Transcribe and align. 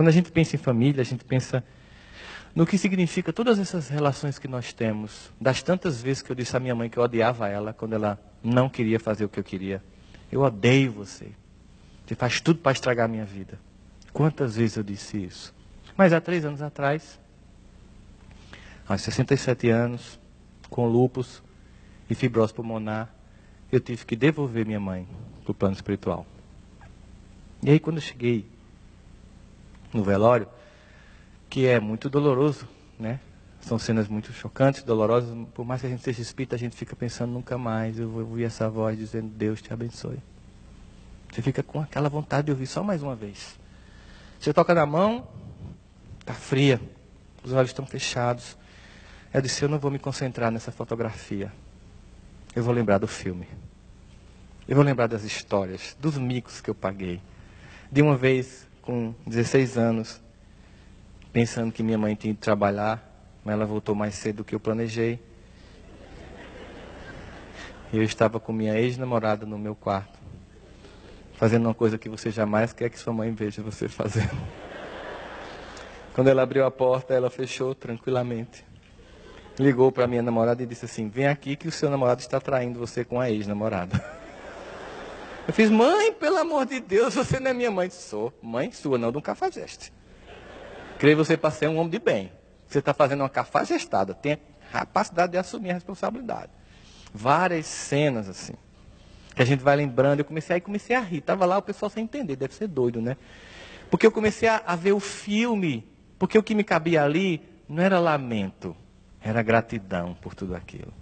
Quando 0.00 0.08
a 0.08 0.12
gente 0.12 0.32
pensa 0.32 0.56
em 0.56 0.58
família, 0.58 1.02
a 1.02 1.04
gente 1.04 1.26
pensa 1.26 1.62
no 2.54 2.66
que 2.66 2.78
significa 2.78 3.34
todas 3.34 3.58
essas 3.58 3.90
relações 3.90 4.38
que 4.38 4.48
nós 4.48 4.72
temos. 4.72 5.30
Das 5.38 5.62
tantas 5.62 6.00
vezes 6.00 6.22
que 6.22 6.32
eu 6.32 6.34
disse 6.34 6.56
à 6.56 6.58
minha 6.58 6.74
mãe 6.74 6.88
que 6.88 6.98
eu 6.98 7.02
odiava 7.02 7.48
ela 7.48 7.74
quando 7.74 7.92
ela 7.92 8.18
não 8.42 8.66
queria 8.66 8.98
fazer 8.98 9.26
o 9.26 9.28
que 9.28 9.38
eu 9.38 9.44
queria. 9.44 9.84
Eu 10.32 10.40
odeio 10.40 10.90
você. 10.90 11.26
Você 12.06 12.14
faz 12.14 12.40
tudo 12.40 12.60
para 12.60 12.72
estragar 12.72 13.04
a 13.04 13.08
minha 13.08 13.26
vida. 13.26 13.60
Quantas 14.10 14.56
vezes 14.56 14.78
eu 14.78 14.82
disse 14.82 15.22
isso? 15.22 15.54
Mas 15.94 16.14
há 16.14 16.20
três 16.22 16.46
anos 16.46 16.62
atrás, 16.62 17.20
aos 18.88 19.02
67 19.02 19.68
anos, 19.68 20.18
com 20.70 20.86
lupus 20.86 21.42
e 22.08 22.14
fibrose 22.14 22.54
pulmonar, 22.54 23.14
eu 23.70 23.78
tive 23.80 24.06
que 24.06 24.16
devolver 24.16 24.64
minha 24.64 24.80
mãe 24.80 25.06
para 25.44 25.52
o 25.52 25.54
plano 25.54 25.74
espiritual. 25.74 26.24
E 27.62 27.68
aí 27.68 27.78
quando 27.78 27.98
eu 27.98 28.02
cheguei 28.02 28.46
no 29.92 30.02
velório, 30.02 30.48
que 31.48 31.66
é 31.66 31.80
muito 31.80 32.08
doloroso, 32.08 32.68
né? 32.98 33.20
São 33.60 33.78
cenas 33.78 34.08
muito 34.08 34.32
chocantes, 34.32 34.82
dolorosas. 34.82 35.36
Por 35.52 35.64
mais 35.64 35.80
que 35.80 35.86
a 35.86 35.90
gente 35.90 36.02
seja 36.02 36.22
espírita, 36.22 36.56
a 36.56 36.58
gente 36.58 36.74
fica 36.74 36.96
pensando 36.96 37.32
nunca 37.32 37.58
mais. 37.58 37.98
Eu 37.98 38.08
vou 38.08 38.22
ouvir 38.22 38.44
essa 38.44 38.68
voz 38.70 38.96
dizendo 38.98 39.28
Deus 39.28 39.60
te 39.60 39.72
abençoe. 39.72 40.18
Você 41.30 41.42
fica 41.42 41.62
com 41.62 41.80
aquela 41.80 42.08
vontade 42.08 42.46
de 42.46 42.52
ouvir 42.52 42.66
só 42.66 42.82
mais 42.82 43.02
uma 43.02 43.14
vez. 43.14 43.58
Você 44.38 44.52
toca 44.52 44.74
na 44.74 44.86
mão, 44.86 45.28
está 46.20 46.32
fria, 46.32 46.80
os 47.44 47.52
olhos 47.52 47.70
estão 47.70 47.84
fechados. 47.84 48.56
Eu 49.32 49.42
disse: 49.42 49.62
Eu 49.62 49.68
não 49.68 49.78
vou 49.78 49.90
me 49.90 49.98
concentrar 49.98 50.50
nessa 50.50 50.72
fotografia. 50.72 51.52
Eu 52.56 52.62
vou 52.62 52.74
lembrar 52.74 52.98
do 52.98 53.06
filme. 53.06 53.46
Eu 54.66 54.74
vou 54.74 54.84
lembrar 54.84 55.06
das 55.06 55.22
histórias, 55.22 55.96
dos 56.00 56.16
micos 56.16 56.60
que 56.60 56.70
eu 56.70 56.74
paguei. 56.74 57.20
De 57.92 58.02
uma 58.02 58.16
vez, 58.16 58.66
com 58.90 59.14
16 59.24 59.78
anos, 59.78 60.20
pensando 61.32 61.70
que 61.70 61.80
minha 61.80 61.96
mãe 61.96 62.16
tinha 62.16 62.32
ido 62.32 62.40
trabalhar, 62.40 63.00
mas 63.44 63.54
ela 63.54 63.64
voltou 63.64 63.94
mais 63.94 64.16
cedo 64.16 64.38
do 64.38 64.44
que 64.44 64.52
eu 64.52 64.58
planejei. 64.58 65.20
Eu 67.92 68.02
estava 68.02 68.40
com 68.40 68.52
minha 68.52 68.76
ex-namorada 68.76 69.46
no 69.46 69.56
meu 69.56 69.76
quarto, 69.76 70.18
fazendo 71.34 71.66
uma 71.66 71.74
coisa 71.74 71.96
que 71.98 72.08
você 72.08 72.32
jamais 72.32 72.72
quer 72.72 72.90
que 72.90 72.98
sua 72.98 73.12
mãe 73.12 73.32
veja 73.32 73.62
você 73.62 73.88
fazendo. 73.88 74.36
Quando 76.12 76.26
ela 76.26 76.42
abriu 76.42 76.66
a 76.66 76.70
porta, 76.70 77.14
ela 77.14 77.30
fechou 77.30 77.76
tranquilamente. 77.76 78.64
Ligou 79.56 79.92
para 79.92 80.08
minha 80.08 80.22
namorada 80.22 80.64
e 80.64 80.66
disse 80.66 80.86
assim: 80.86 81.08
Vem 81.08 81.28
aqui 81.28 81.54
que 81.54 81.68
o 81.68 81.72
seu 81.72 81.88
namorado 81.88 82.22
está 82.22 82.40
traindo 82.40 82.76
você 82.76 83.04
com 83.04 83.20
a 83.20 83.30
ex-namorada. 83.30 84.19
Eu 85.50 85.52
fiz, 85.52 85.68
mãe, 85.68 86.12
pelo 86.12 86.38
amor 86.38 86.64
de 86.64 86.78
Deus, 86.78 87.12
você 87.12 87.40
não 87.40 87.50
é 87.50 87.52
minha 87.52 87.72
mãe. 87.72 87.90
Sou 87.90 88.32
mãe 88.40 88.70
sua, 88.70 88.96
não 88.96 89.10
de 89.10 89.18
um 89.18 89.20
cafajeste. 89.20 89.92
Creio 90.96 91.16
você 91.16 91.36
para 91.36 91.50
ser 91.50 91.68
um 91.68 91.76
homem 91.76 91.90
de 91.90 91.98
bem. 91.98 92.30
Você 92.68 92.78
está 92.78 92.94
fazendo 92.94 93.22
uma 93.22 93.28
cafajestada. 93.28 94.14
Tem 94.14 94.34
a 94.72 94.78
capacidade 94.78 95.32
de 95.32 95.38
assumir 95.38 95.70
a 95.70 95.74
responsabilidade. 95.74 96.52
Várias 97.12 97.66
cenas 97.66 98.28
assim. 98.28 98.52
Que 99.34 99.42
a 99.42 99.44
gente 99.44 99.60
vai 99.60 99.74
lembrando. 99.74 100.20
Eu 100.20 100.24
comecei 100.24 100.54
aí 100.54 100.60
comecei 100.60 100.94
a 100.94 101.00
rir. 101.00 101.18
Estava 101.18 101.44
lá 101.44 101.58
o 101.58 101.62
pessoal 101.62 101.90
sem 101.90 102.04
entender. 102.04 102.36
Deve 102.36 102.54
ser 102.54 102.68
doido, 102.68 103.02
né? 103.02 103.16
Porque 103.90 104.06
eu 104.06 104.12
comecei 104.12 104.48
a, 104.48 104.62
a 104.64 104.76
ver 104.76 104.92
o 104.92 105.00
filme. 105.00 105.84
Porque 106.16 106.38
o 106.38 106.44
que 106.44 106.54
me 106.54 106.62
cabia 106.62 107.02
ali 107.02 107.42
não 107.68 107.82
era 107.82 107.98
lamento. 107.98 108.76
Era 109.20 109.42
gratidão 109.42 110.14
por 110.14 110.32
tudo 110.32 110.54
aquilo. 110.54 110.94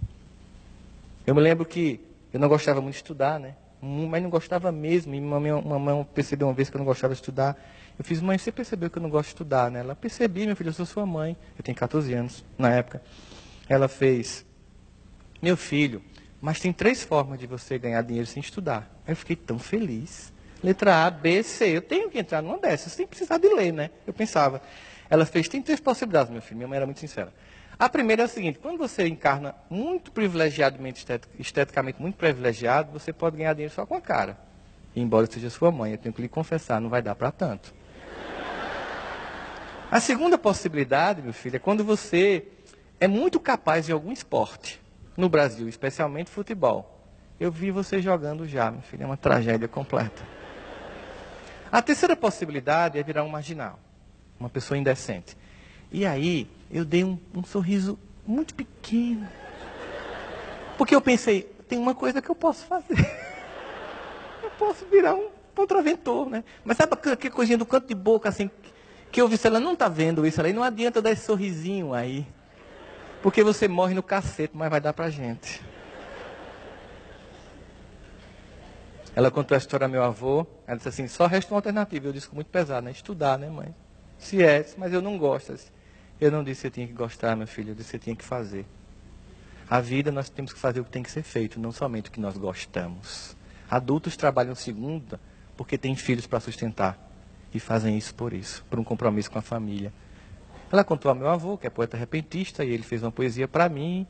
Eu 1.27 1.35
me 1.35 1.41
lembro 1.41 1.67
que 1.67 2.03
eu 2.33 2.39
não 2.39 2.49
gostava 2.49 2.81
muito 2.81 2.93
de 2.93 3.01
estudar, 3.01 3.39
né? 3.39 3.53
Mas 3.81 4.21
não 4.21 4.29
gostava 4.29 4.71
mesmo. 4.71 5.15
E 5.15 5.21
mamãe, 5.21 5.51
mamãe 5.51 6.07
percebeu 6.13 6.47
uma 6.47 6.53
vez 6.53 6.69
que 6.69 6.75
eu 6.75 6.79
não 6.79 6.85
gostava 6.85 7.13
de 7.13 7.19
estudar. 7.19 7.57
Eu 7.97 8.05
fiz, 8.05 8.21
mãe, 8.21 8.37
você 8.37 8.51
percebeu 8.51 8.89
que 8.89 8.97
eu 8.97 9.01
não 9.01 9.09
gosto 9.09 9.27
de 9.27 9.33
estudar, 9.33 9.69
né? 9.69 9.79
Ela, 9.79 9.95
percebi, 9.95 10.45
meu 10.45 10.55
filho, 10.55 10.69
eu 10.69 10.73
sou 10.73 10.85
sua 10.85 11.05
mãe. 11.05 11.35
Eu 11.57 11.63
tenho 11.63 11.77
14 11.77 12.13
anos 12.13 12.45
na 12.57 12.69
época. 12.69 13.01
Ela 13.67 13.87
fez, 13.87 14.45
meu 15.41 15.55
filho, 15.55 16.01
mas 16.41 16.59
tem 16.59 16.71
três 16.71 17.03
formas 17.03 17.39
de 17.39 17.45
você 17.45 17.77
ganhar 17.77 18.01
dinheiro 18.01 18.27
sem 18.27 18.41
estudar. 18.41 18.89
Aí 19.05 19.11
eu 19.11 19.15
fiquei 19.15 19.35
tão 19.35 19.59
feliz. 19.59 20.31
Letra 20.63 21.05
A, 21.05 21.11
B, 21.11 21.43
C. 21.43 21.77
Eu 21.77 21.81
tenho 21.81 22.09
que 22.09 22.19
entrar 22.19 22.41
numa 22.41 22.57
dessas, 22.57 22.93
sem 22.93 23.05
precisar 23.05 23.37
de 23.37 23.47
ler, 23.47 23.71
né? 23.71 23.89
Eu 24.05 24.13
pensava. 24.13 24.61
Ela 25.09 25.25
fez, 25.25 25.47
tem 25.47 25.61
três 25.61 25.79
possibilidades, 25.79 26.31
meu 26.31 26.41
filho. 26.41 26.57
Minha 26.57 26.67
mãe 26.67 26.77
era 26.77 26.85
muito 26.85 26.99
sincera. 26.99 27.33
A 27.79 27.87
primeira 27.87 28.23
é 28.23 28.25
a 28.25 28.27
seguinte: 28.27 28.59
quando 28.59 28.77
você 28.77 29.07
encarna 29.07 29.55
muito 29.69 30.11
privilegiadamente, 30.11 31.05
esteticamente 31.39 32.01
muito 32.01 32.17
privilegiado, 32.17 32.91
você 32.91 33.13
pode 33.13 33.37
ganhar 33.37 33.53
dinheiro 33.53 33.73
só 33.73 33.85
com 33.85 33.95
a 33.95 34.01
cara. 34.01 34.37
Embora 34.93 35.25
seja 35.31 35.49
sua 35.49 35.71
mãe, 35.71 35.93
eu 35.93 35.97
tenho 35.97 36.13
que 36.13 36.21
lhe 36.21 36.27
confessar, 36.27 36.81
não 36.81 36.89
vai 36.89 37.01
dar 37.01 37.15
para 37.15 37.31
tanto. 37.31 37.73
A 39.89 39.99
segunda 40.01 40.37
possibilidade, 40.37 41.21
meu 41.21 41.31
filho, 41.31 41.55
é 41.55 41.59
quando 41.59 41.83
você 41.83 42.45
é 42.99 43.07
muito 43.07 43.39
capaz 43.39 43.85
de 43.85 43.93
algum 43.93 44.11
esporte, 44.11 44.79
no 45.15 45.29
Brasil, 45.29 45.69
especialmente 45.69 46.29
futebol. 46.29 47.07
Eu 47.39 47.49
vi 47.49 47.71
você 47.71 48.01
jogando 48.01 48.45
já, 48.45 48.69
meu 48.69 48.81
filho, 48.81 49.03
é 49.03 49.05
uma 49.05 49.17
tragédia 49.17 49.67
completa. 49.69 50.21
A 51.71 51.81
terceira 51.81 52.15
possibilidade 52.15 52.99
é 52.99 53.03
virar 53.03 53.23
um 53.23 53.29
marginal, 53.29 53.79
uma 54.37 54.49
pessoa 54.49 54.77
indecente. 54.77 55.37
E 55.91 56.05
aí, 56.05 56.47
eu 56.71 56.85
dei 56.85 57.03
um, 57.03 57.17
um 57.33 57.43
sorriso 57.43 57.97
muito 58.25 58.53
pequeno. 58.53 59.27
Porque 60.77 60.95
eu 60.95 61.01
pensei, 61.01 61.43
tem 61.67 61.77
uma 61.79 61.95
coisa 61.95 62.21
que 62.21 62.29
eu 62.29 62.35
posso 62.35 62.65
fazer. 62.65 62.95
Eu 64.41 64.51
posso 64.51 64.85
virar 64.85 65.15
um 65.15 65.29
contraventor, 65.53 66.29
né? 66.29 66.43
Mas 66.63 66.77
sabe 66.77 66.93
aquela 66.93 67.15
coisinha 67.17 67.57
do 67.57 67.65
canto 67.65 67.87
de 67.87 67.93
boca, 67.93 68.29
assim, 68.29 68.49
que 69.11 69.19
eu 69.19 69.27
vi 69.27 69.37
se 69.37 69.47
ela 69.47 69.59
não 69.59 69.73
está 69.73 69.89
vendo 69.89 70.25
isso 70.25 70.39
ali, 70.39 70.53
não 70.53 70.63
adianta 70.63 71.01
dar 71.01 71.11
esse 71.11 71.25
sorrisinho 71.25 71.93
aí. 71.93 72.25
Porque 73.21 73.43
você 73.43 73.67
morre 73.67 73.93
no 73.93 74.01
cacete, 74.01 74.55
mas 74.55 74.69
vai 74.69 74.79
dar 74.79 74.93
pra 74.93 75.09
gente. 75.09 75.61
Ela 79.15 79.29
contou 79.29 79.55
a 79.55 79.57
história 79.57 79.85
ao 79.85 79.91
meu 79.91 80.03
avô, 80.03 80.47
ela 80.65 80.77
disse 80.77 80.89
assim, 80.89 81.07
só 81.07 81.25
resta 81.25 81.53
uma 81.53 81.57
alternativa. 81.57 82.07
Eu 82.07 82.13
disse 82.13 82.33
muito 82.33 82.47
pesado, 82.47 82.85
né? 82.85 82.91
Estudar, 82.91 83.37
né, 83.37 83.49
mãe? 83.49 83.75
Se 84.17 84.41
é, 84.41 84.65
mas 84.77 84.93
eu 84.93 85.01
não 85.01 85.17
gosto. 85.17 85.53
Eu 86.19 86.31
não 86.31 86.43
disse 86.43 86.61
que 86.61 86.67
você 86.67 86.71
tinha 86.71 86.87
que 86.87 86.93
gostar, 86.93 87.35
meu 87.35 87.47
filho, 87.47 87.71
eu 87.71 87.75
disse 87.75 87.91
que 87.91 87.97
você 87.97 88.03
tinha 88.03 88.15
que 88.15 88.25
fazer. 88.25 88.65
A 89.69 89.79
vida 89.79 90.11
nós 90.11 90.29
temos 90.29 90.51
que 90.51 90.59
fazer 90.59 90.81
o 90.81 90.83
que 90.83 90.89
tem 90.89 91.03
que 91.03 91.11
ser 91.11 91.23
feito, 91.23 91.59
não 91.59 91.71
somente 91.71 92.09
o 92.09 92.11
que 92.11 92.19
nós 92.19 92.37
gostamos. 92.37 93.37
Adultos 93.69 94.17
trabalham 94.17 94.55
segunda 94.55 95.19
porque 95.55 95.77
têm 95.77 95.95
filhos 95.95 96.27
para 96.27 96.39
sustentar 96.39 96.97
e 97.53 97.59
fazem 97.59 97.97
isso 97.97 98.13
por 98.15 98.33
isso, 98.33 98.65
por 98.69 98.79
um 98.79 98.83
compromisso 98.83 99.31
com 99.31 99.39
a 99.39 99.41
família. 99.41 99.93
Ela 100.71 100.83
contou 100.83 101.09
ao 101.09 101.15
meu 101.15 101.29
avô, 101.29 101.57
que 101.57 101.67
é 101.67 101.69
poeta 101.69 101.95
repentista, 101.95 102.63
e 102.63 102.69
ele 102.69 102.83
fez 102.83 103.01
uma 103.01 103.11
poesia 103.11 103.47
para 103.47 103.69
mim, 103.69 104.05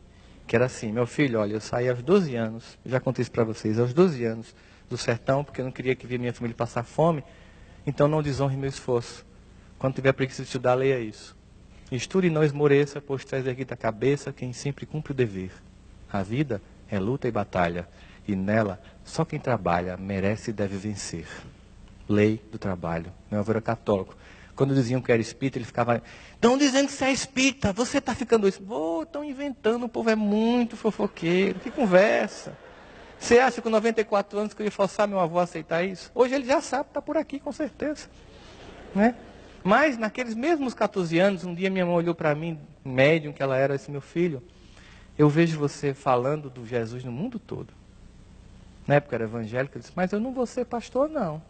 que 0.47 0.55
era 0.55 0.65
assim: 0.65 0.91
Meu 0.91 1.05
filho, 1.05 1.39
olha, 1.39 1.53
eu 1.53 1.61
saí 1.61 1.87
aos 1.89 2.01
12 2.01 2.35
anos, 2.35 2.77
já 2.85 2.99
contei 2.99 3.21
isso 3.21 3.31
para 3.31 3.43
vocês, 3.43 3.79
aos 3.79 3.93
12 3.93 4.25
anos 4.25 4.55
do 4.89 4.97
sertão, 4.97 5.43
porque 5.43 5.61
eu 5.61 5.65
não 5.65 5.71
queria 5.71 5.95
que 5.95 6.07
via 6.07 6.17
minha 6.17 6.33
família 6.33 6.55
passar 6.55 6.83
fome, 6.83 7.23
então 7.85 8.07
não 8.07 8.21
desonre 8.21 8.57
meu 8.57 8.67
esforço. 8.67 9.25
Quando 9.77 9.95
tiver 9.95 10.11
preguiça 10.11 10.41
de 10.41 10.47
estudar, 10.47 10.73
leia 10.73 10.99
isso. 10.99 11.38
Estude 11.91 12.27
e 12.27 12.29
não 12.29 12.44
esmoreça, 12.44 13.01
pois 13.01 13.25
traz 13.25 13.45
erguida 13.47 13.73
a 13.73 13.77
cabeça 13.77 14.31
quem 14.31 14.53
sempre 14.53 14.85
cumpre 14.85 15.11
o 15.11 15.16
dever. 15.16 15.51
A 16.11 16.22
vida 16.22 16.61
é 16.89 17.00
luta 17.00 17.27
e 17.27 17.31
batalha, 17.31 17.88
e 18.27 18.35
nela 18.35 18.79
só 19.03 19.25
quem 19.25 19.39
trabalha 19.39 19.97
merece 19.97 20.51
e 20.51 20.53
deve 20.53 20.77
vencer 20.77 21.25
lei 22.07 22.41
do 22.51 22.57
trabalho. 22.57 23.11
Meu 23.29 23.39
avô 23.39 23.51
era 23.51 23.61
católico. 23.61 24.16
Quando 24.55 24.73
diziam 24.73 25.01
que 25.01 25.11
era 25.11 25.22
espírita, 25.22 25.57
ele 25.57 25.66
ficava. 25.66 26.01
Estão 26.33 26.57
dizendo 26.57 26.88
que 26.88 26.94
você 26.94 27.05
é 27.05 27.11
espírita, 27.11 27.72
você 27.72 28.00
está 28.00 28.13
ficando 28.13 28.47
isso. 28.47 28.61
Vou, 28.61 29.03
estão 29.03 29.23
inventando, 29.23 29.85
o 29.85 29.89
povo 29.89 30.09
é 30.09 30.16
muito 30.16 30.75
fofoqueiro. 30.75 31.59
Que 31.59 31.71
conversa. 31.71 32.57
Você 33.17 33.39
acha 33.39 33.56
que 33.56 33.61
com 33.61 33.69
94 33.69 34.39
anos 34.39 34.53
que 34.53 34.61
eu 34.61 34.66
ia 34.66 34.71
forçar 34.71 35.07
meu 35.07 35.19
avô 35.19 35.39
a 35.39 35.44
aceitar 35.44 35.83
isso? 35.83 36.11
Hoje 36.16 36.35
ele 36.35 36.45
já 36.45 36.61
sabe, 36.61 36.89
está 36.89 37.01
por 37.01 37.16
aqui, 37.17 37.39
com 37.39 37.51
certeza. 37.51 38.07
Né? 38.94 39.16
Mas 39.63 39.97
naqueles 39.97 40.35
mesmos 40.35 40.73
14 40.73 41.17
anos, 41.19 41.44
um 41.44 41.53
dia 41.53 41.69
minha 41.69 41.85
mãe 41.85 41.95
olhou 41.95 42.15
para 42.15 42.33
mim, 42.33 42.59
médium 42.83 43.33
que 43.33 43.44
ela 43.44 43.57
era, 43.57 43.75
disse, 43.75 43.91
meu 43.91 44.01
filho, 44.01 44.41
eu 45.17 45.29
vejo 45.29 45.59
você 45.59 45.94
falando 45.94 46.50
do 46.50 46.65
Jesus 46.65 47.03
no 47.03 47.11
mundo 47.11 47.38
todo. 47.39 47.73
Na 48.88 48.95
época 48.95 49.15
era 49.15 49.25
evangélica, 49.25 49.77
eu 49.77 49.81
disse, 49.81 49.94
mas 49.95 50.11
eu 50.11 50.19
não 50.19 50.33
vou 50.33 50.45
ser 50.45 50.65
pastor, 50.65 51.09
não. 51.09 51.41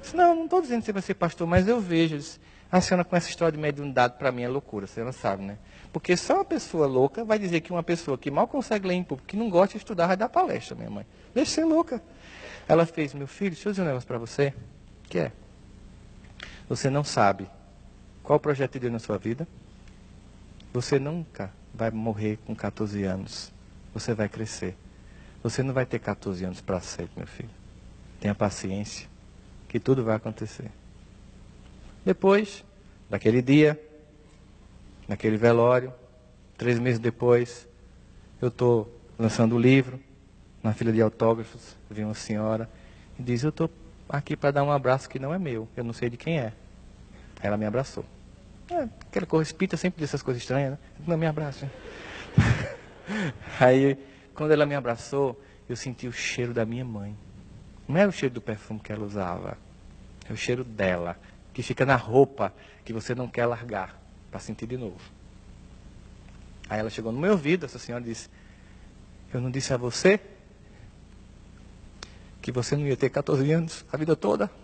Disse, 0.00 0.16
não, 0.16 0.34
não 0.34 0.44
estou 0.44 0.60
dizendo 0.60 0.80
que 0.80 0.86
você 0.86 0.92
vai 0.92 1.02
ser 1.02 1.14
pastor, 1.14 1.46
mas 1.46 1.66
eu 1.68 1.80
vejo. 1.80 2.16
Disse, 2.16 2.40
a 2.70 2.80
senhora 2.80 3.04
com 3.04 3.14
essa 3.14 3.28
história 3.28 3.52
de 3.52 3.58
mediunidade 3.58 4.14
para 4.18 4.32
mim 4.32 4.42
é 4.42 4.48
loucura, 4.48 4.86
a 4.86 4.88
senhora 4.88 5.12
sabe, 5.12 5.44
né? 5.44 5.58
Porque 5.92 6.16
só 6.16 6.36
uma 6.36 6.44
pessoa 6.44 6.86
louca 6.86 7.22
vai 7.22 7.38
dizer 7.38 7.60
que 7.60 7.70
uma 7.70 7.82
pessoa 7.82 8.16
que 8.16 8.30
mal 8.30 8.48
consegue 8.48 8.88
ler 8.88 8.94
em 8.94 9.04
público, 9.04 9.28
que 9.28 9.36
não 9.36 9.50
gosta 9.50 9.72
de 9.72 9.78
estudar, 9.78 10.06
vai 10.06 10.16
dar 10.16 10.30
palestra, 10.30 10.74
minha 10.74 10.88
mãe. 10.88 11.06
Deixa 11.34 11.50
ser 11.50 11.64
louca. 11.66 12.02
Ela 12.66 12.86
fez, 12.86 13.12
meu 13.12 13.26
filho, 13.26 13.50
deixa 13.50 13.68
eu 13.68 13.72
dizer 13.72 13.82
um 13.82 13.86
negócio 13.86 14.06
para 14.06 14.16
você. 14.16 14.54
Que 15.02 15.18
é? 15.18 15.32
Você 16.68 16.88
não 16.88 17.04
sabe 17.04 17.48
qual 18.22 18.36
o 18.36 18.40
projeto 18.40 18.74
de 18.74 18.80
Deus 18.80 18.92
na 18.92 18.98
sua 18.98 19.18
vida. 19.18 19.46
Você 20.72 20.98
nunca 20.98 21.52
vai 21.74 21.90
morrer 21.90 22.38
com 22.46 22.54
14 22.54 23.02
anos. 23.04 23.52
Você 23.92 24.14
vai 24.14 24.28
crescer. 24.28 24.76
Você 25.42 25.62
não 25.62 25.74
vai 25.74 25.84
ter 25.84 25.98
14 25.98 26.44
anos 26.44 26.60
para 26.60 26.80
sempre, 26.80 27.12
meu 27.16 27.26
filho. 27.26 27.50
Tenha 28.20 28.34
paciência 28.34 29.08
que 29.68 29.80
tudo 29.80 30.04
vai 30.04 30.16
acontecer. 30.16 30.70
Depois 32.04 32.64
daquele 33.10 33.42
dia, 33.42 33.80
naquele 35.08 35.36
velório, 35.36 35.92
três 36.56 36.78
meses 36.78 36.98
depois, 36.98 37.66
eu 38.40 38.48
estou 38.48 39.00
lançando 39.18 39.56
o 39.56 39.58
livro, 39.58 40.00
na 40.62 40.72
fila 40.72 40.92
de 40.92 41.02
autógrafos, 41.02 41.76
vem 41.90 42.04
uma 42.04 42.14
senhora 42.14 42.70
e 43.18 43.22
diz, 43.22 43.42
eu 43.42 43.50
estou 43.50 43.68
aqui 44.08 44.36
para 44.36 44.50
dar 44.50 44.62
um 44.62 44.70
abraço 44.70 45.08
que 45.08 45.18
não 45.18 45.32
é 45.32 45.38
meu, 45.38 45.68
eu 45.76 45.84
não 45.84 45.92
sei 45.92 46.10
de 46.10 46.16
quem 46.16 46.38
é. 46.38 46.52
Ela 47.42 47.56
me 47.56 47.64
abraçou. 47.64 48.04
É, 48.70 48.88
aquela 49.08 49.26
coisa 49.26 49.48
espírita 49.48 49.76
sempre 49.76 50.00
diz 50.00 50.10
essas 50.10 50.22
coisas 50.22 50.42
estranhas, 50.42 50.72
né? 50.72 50.78
Não 51.06 51.16
me 51.16 51.26
abraça. 51.26 51.70
Aí, 53.60 53.98
quando 54.34 54.52
ela 54.52 54.64
me 54.64 54.74
abraçou, 54.74 55.40
eu 55.68 55.76
senti 55.76 56.06
o 56.06 56.12
cheiro 56.12 56.54
da 56.54 56.64
minha 56.64 56.84
mãe. 56.84 57.16
Não 57.88 57.96
era 57.96 58.08
o 58.08 58.12
cheiro 58.12 58.34
do 58.34 58.40
perfume 58.40 58.80
que 58.80 58.92
ela 58.92 59.04
usava, 59.04 59.58
é 60.28 60.32
o 60.32 60.36
cheiro 60.36 60.64
dela, 60.64 61.18
que 61.52 61.62
fica 61.62 61.84
na 61.84 61.96
roupa 61.96 62.54
que 62.84 62.92
você 62.92 63.14
não 63.14 63.28
quer 63.28 63.46
largar 63.46 64.00
para 64.30 64.40
sentir 64.40 64.66
de 64.66 64.76
novo. 64.76 65.00
Aí 66.68 66.78
ela 66.78 66.88
chegou 66.88 67.12
no 67.12 67.20
meu 67.20 67.32
ouvido, 67.32 67.66
essa 67.66 67.78
senhora 67.78 68.02
disse: 68.02 68.30
Eu 69.34 69.40
não 69.40 69.50
disse 69.50 69.74
a 69.74 69.76
você 69.76 70.18
que 72.42 72.52
você 72.52 72.76
não 72.76 72.86
ia 72.86 72.96
ter 72.96 73.08
14 73.08 73.50
anos 73.52 73.86
a 73.90 73.96
vida 73.96 74.14
toda? 74.16 74.50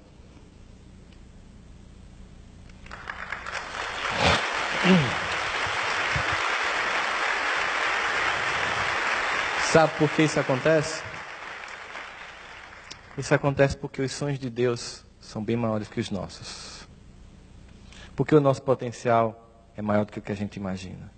Sabe 9.72 9.92
por 9.98 10.10
que 10.10 10.22
isso 10.22 10.38
acontece? 10.40 11.02
Isso 13.16 13.34
acontece 13.34 13.76
porque 13.76 14.02
os 14.02 14.12
sonhos 14.12 14.38
de 14.38 14.50
Deus 14.50 15.04
são 15.20 15.44
bem 15.44 15.56
maiores 15.56 15.88
que 15.88 16.00
os 16.00 16.10
nossos. 16.10 16.86
Porque 18.16 18.34
o 18.34 18.40
nosso 18.40 18.62
potencial 18.62 19.70
é 19.76 19.82
maior 19.82 20.04
do 20.04 20.12
que 20.12 20.18
o 20.18 20.22
que 20.22 20.32
a 20.32 20.36
gente 20.36 20.56
imagina. 20.56 21.12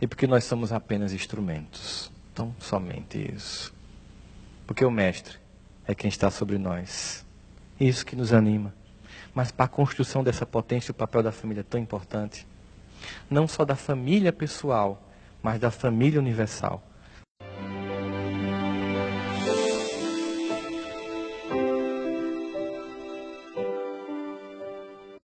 E 0.00 0.06
porque 0.06 0.26
nós 0.26 0.44
somos 0.44 0.72
apenas 0.72 1.14
instrumentos. 1.14 2.12
Então, 2.32 2.54
somente 2.58 3.32
isso. 3.34 3.74
Porque 4.66 4.84
o 4.84 4.90
Mestre 4.90 5.38
é 5.86 5.94
quem 5.94 6.08
está 6.08 6.30
sobre 6.30 6.58
nós. 6.58 7.24
Isso 7.78 8.04
que 8.04 8.16
nos 8.16 8.32
anima. 8.32 8.74
Mas 9.34 9.50
para 9.50 9.66
a 9.66 9.68
construção 9.68 10.24
dessa 10.24 10.46
potência, 10.46 10.92
o 10.92 10.94
papel 10.94 11.22
da 11.22 11.30
família 11.32 11.60
é 11.60 11.64
tão 11.64 11.80
importante. 11.80 12.46
Não 13.30 13.46
só 13.46 13.64
da 13.64 13.76
família 13.76 14.32
pessoal, 14.32 15.02
mas 15.42 15.60
da 15.60 15.70
família 15.70 16.18
universal. 16.18 16.82